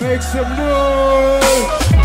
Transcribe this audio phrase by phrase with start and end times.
[0.00, 1.97] Make some noise!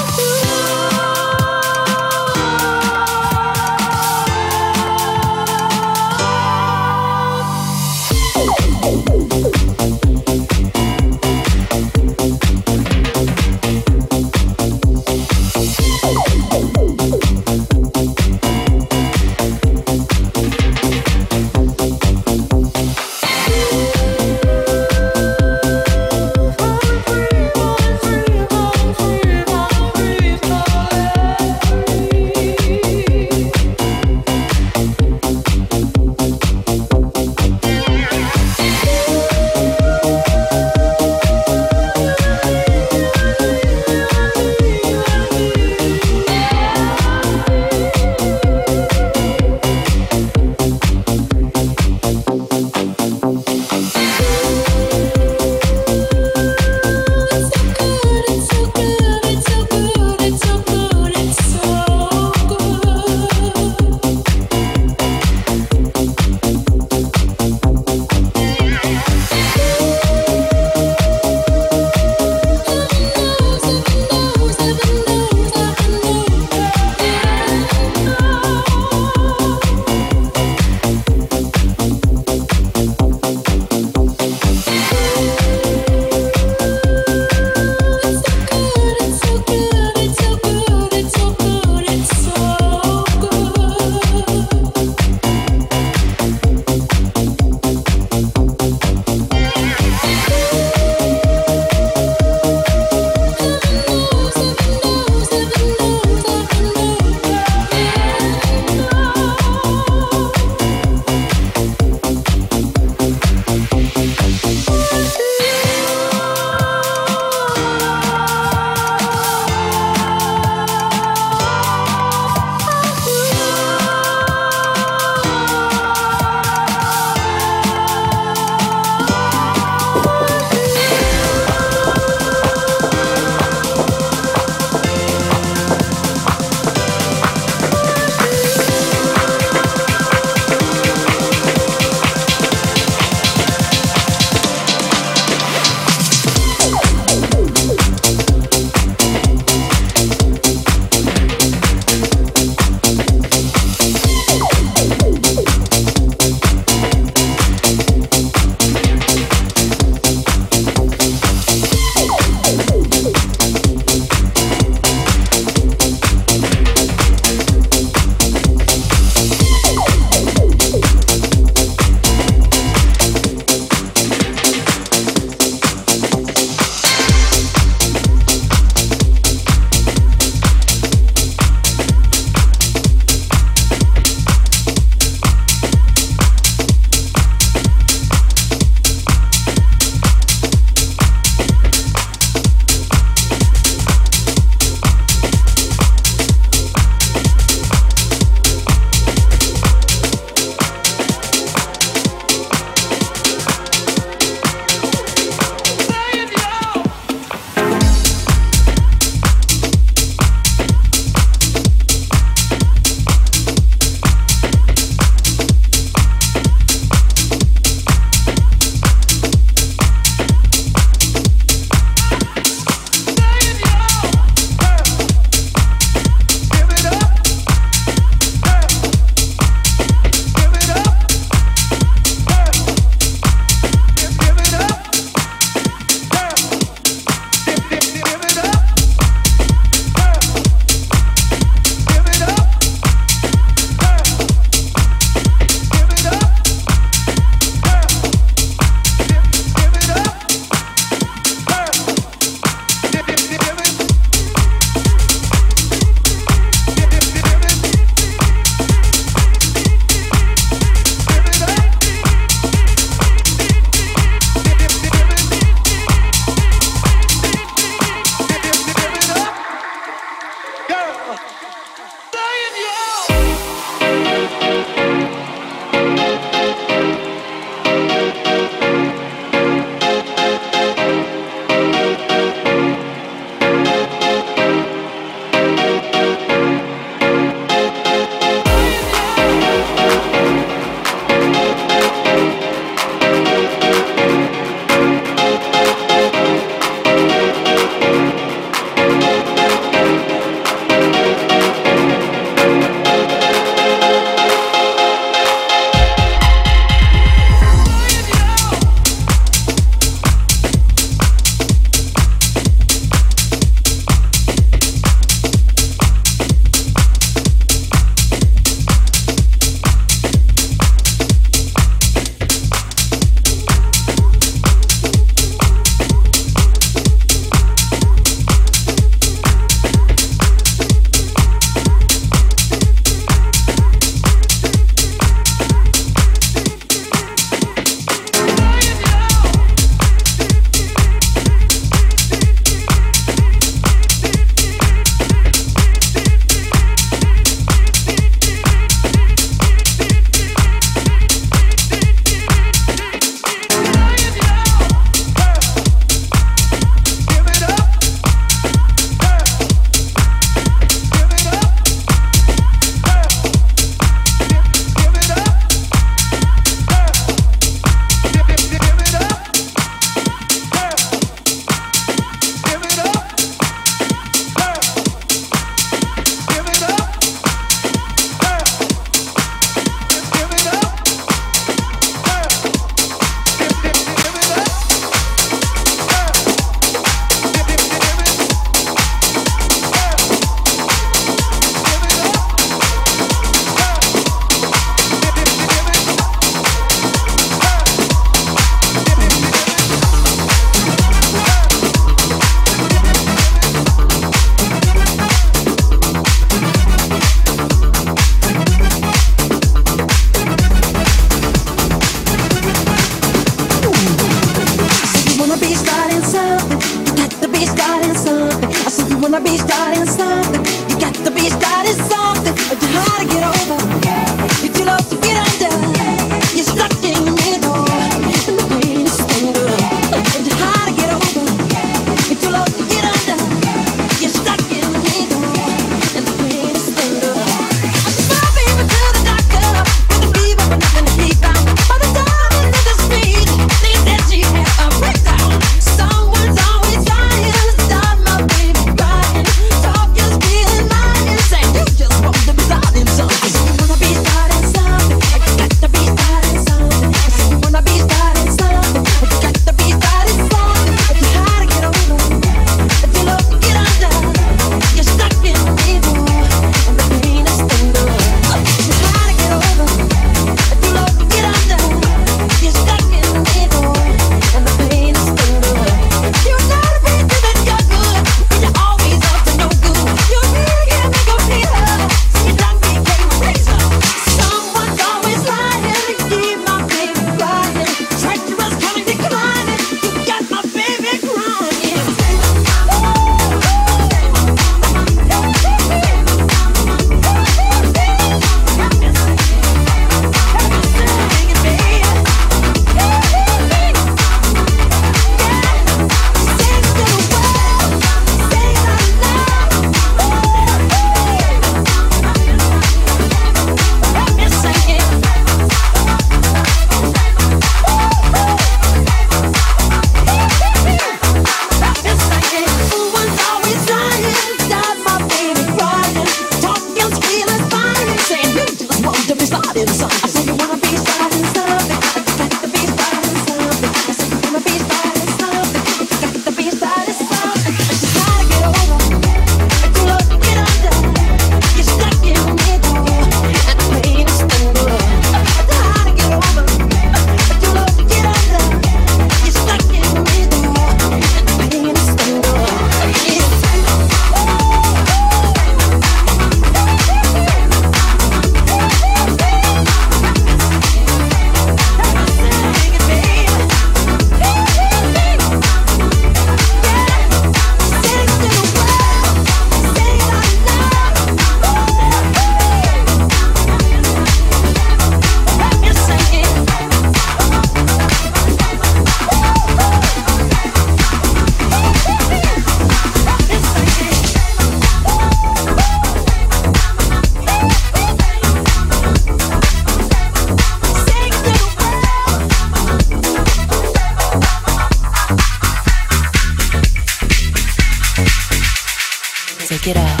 [599.61, 600.00] Steady, undress, impress.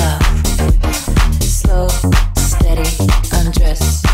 [0.00, 1.42] love.
[1.42, 1.88] Slow,
[2.36, 2.88] steady,
[3.32, 4.09] undress.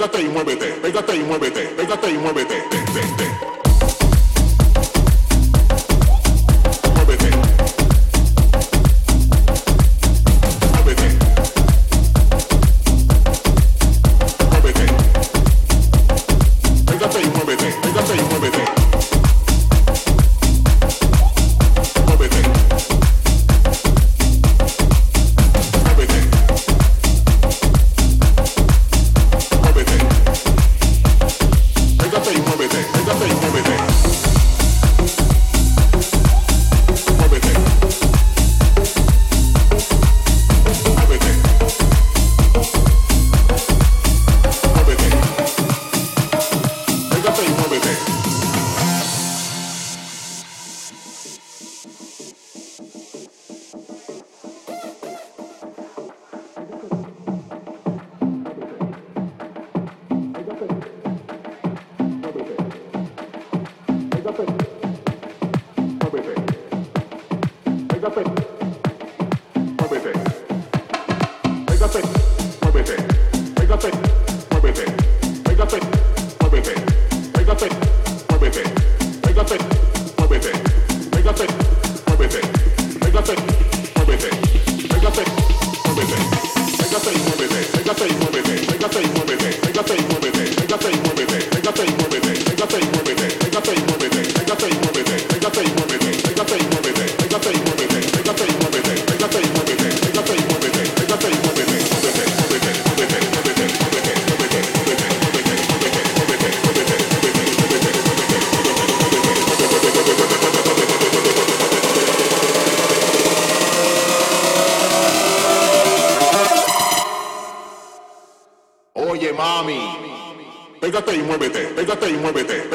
[0.00, 3.29] pégate y muévete, pégate y muévete, pégate y muévete.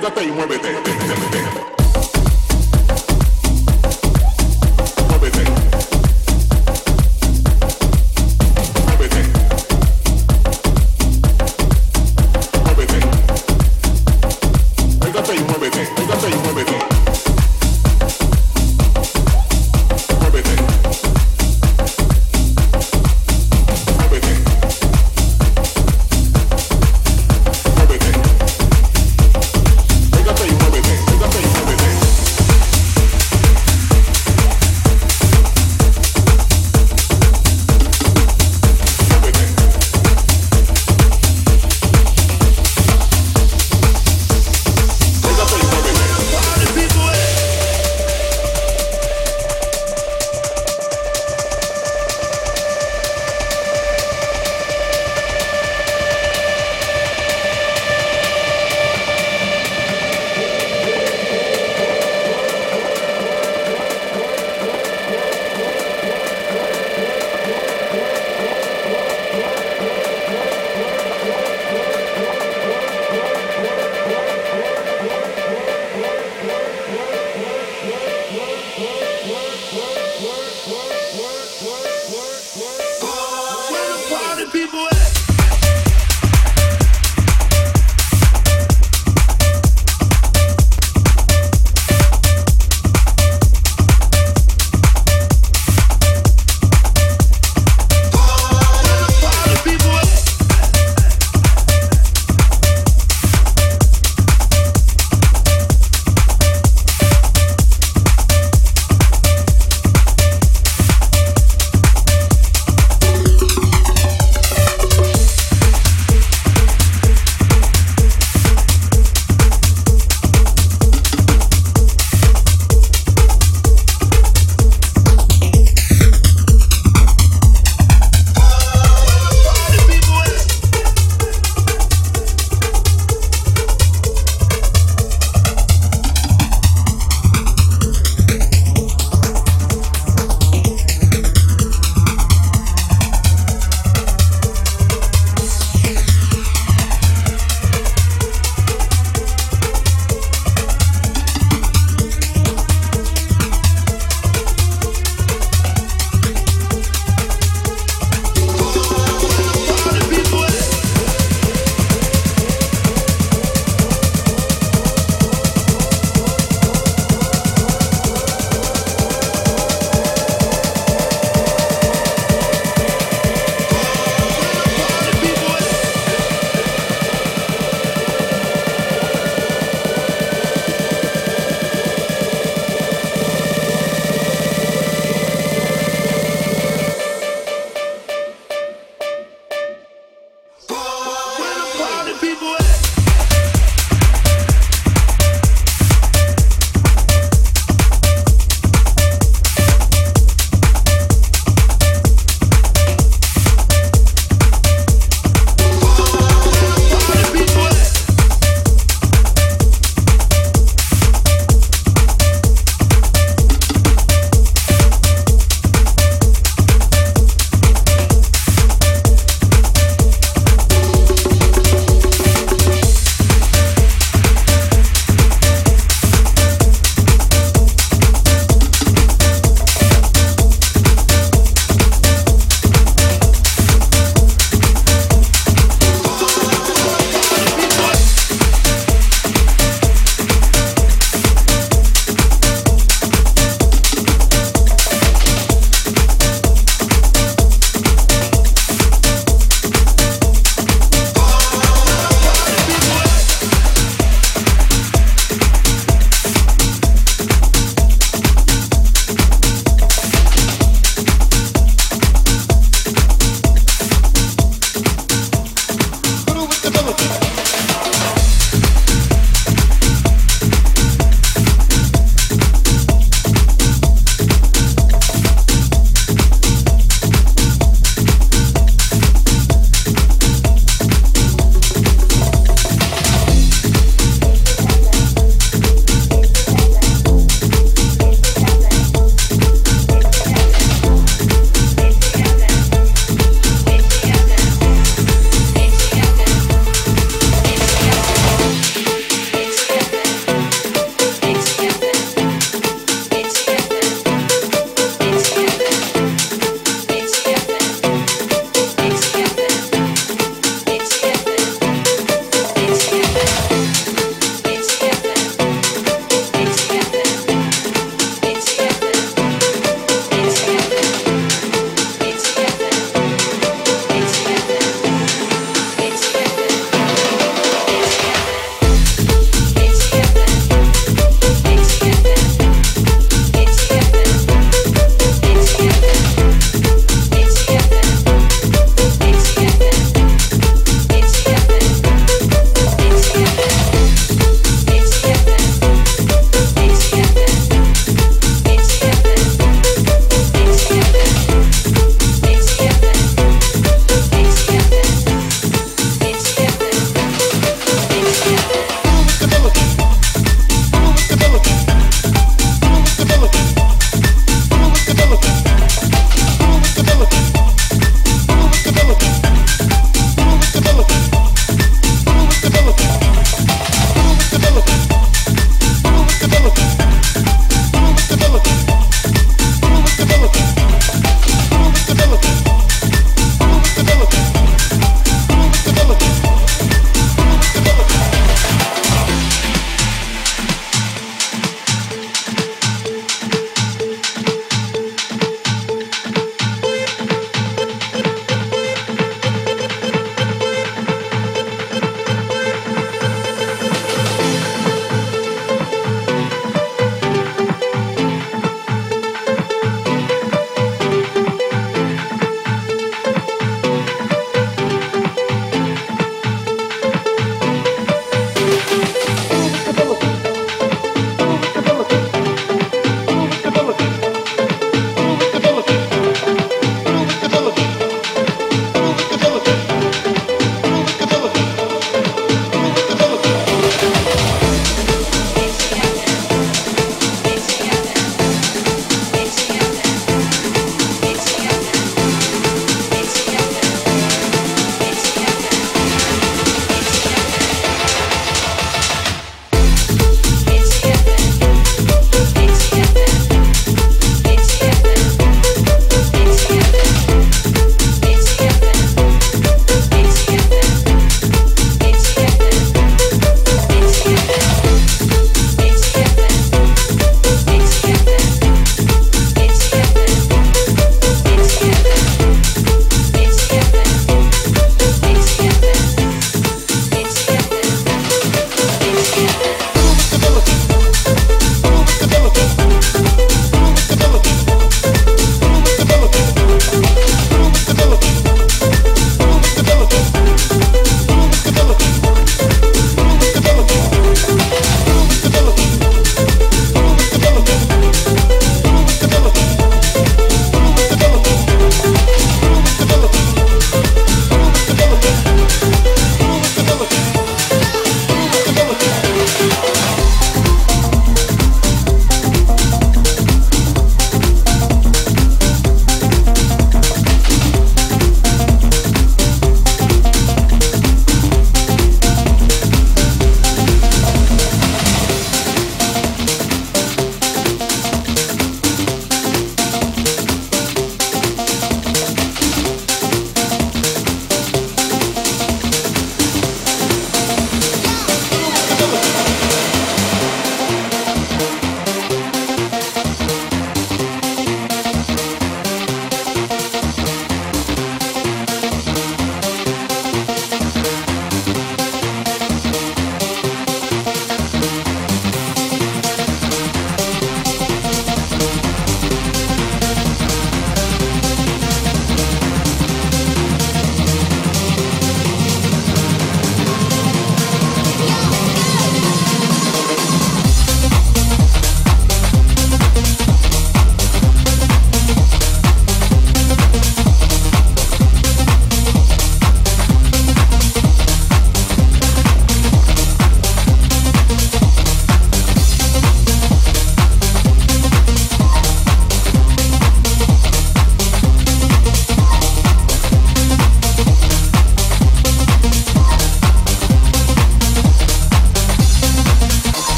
[0.00, 1.79] pégate y muévete.